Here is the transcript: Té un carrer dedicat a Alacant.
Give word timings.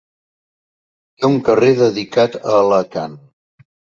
Té 1.19 1.27
un 1.33 1.37
carrer 1.51 1.69
dedicat 1.83 2.39
a 2.53 2.57
Alacant. 2.63 3.15